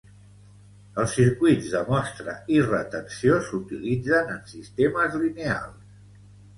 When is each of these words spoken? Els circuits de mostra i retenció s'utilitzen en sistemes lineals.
Els 1.03 1.13
circuits 1.17 1.67
de 1.75 1.83
mostra 1.91 2.35
i 2.55 2.59
retenció 2.71 3.39
s'utilitzen 3.51 4.35
en 4.41 4.45
sistemes 4.57 5.23
lineals. 5.25 6.07